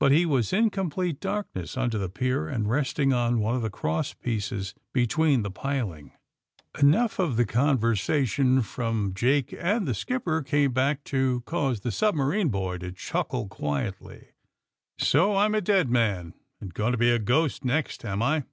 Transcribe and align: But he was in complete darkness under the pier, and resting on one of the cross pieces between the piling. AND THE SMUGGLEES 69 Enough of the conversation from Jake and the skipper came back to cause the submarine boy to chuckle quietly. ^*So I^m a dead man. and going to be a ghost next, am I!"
But 0.00 0.10
he 0.10 0.24
was 0.24 0.54
in 0.54 0.70
complete 0.70 1.20
darkness 1.20 1.76
under 1.76 1.98
the 1.98 2.08
pier, 2.08 2.48
and 2.48 2.66
resting 2.66 3.12
on 3.12 3.40
one 3.40 3.54
of 3.54 3.60
the 3.60 3.68
cross 3.68 4.14
pieces 4.14 4.72
between 4.94 5.42
the 5.42 5.50
piling. 5.50 6.12
AND 6.72 6.72
THE 6.72 6.78
SMUGGLEES 6.78 6.80
69 6.80 6.88
Enough 6.88 7.18
of 7.18 7.36
the 7.36 7.44
conversation 7.44 8.62
from 8.62 9.12
Jake 9.12 9.54
and 9.58 9.86
the 9.86 9.92
skipper 9.92 10.40
came 10.40 10.72
back 10.72 11.04
to 11.04 11.42
cause 11.42 11.80
the 11.80 11.92
submarine 11.92 12.48
boy 12.48 12.78
to 12.78 12.90
chuckle 12.92 13.46
quietly. 13.46 14.28
^*So 15.00 15.32
I^m 15.34 15.54
a 15.54 15.60
dead 15.60 15.90
man. 15.90 16.32
and 16.62 16.72
going 16.72 16.92
to 16.92 16.96
be 16.96 17.10
a 17.10 17.18
ghost 17.18 17.66
next, 17.66 18.02
am 18.02 18.22
I!" 18.22 18.44